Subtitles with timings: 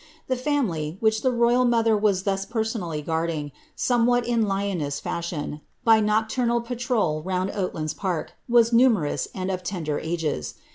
[0.25, 5.61] The family, which the royal mo ther was thus personally guarding, somewhat in lioness fashion,
[5.83, 10.55] by noc tiimsl patrole round Oatlands Park, was numerous and of tender ages.